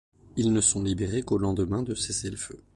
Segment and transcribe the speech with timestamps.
[0.35, 2.57] Ils ne sont libérés qu’au lendemain de cessez-le-feu.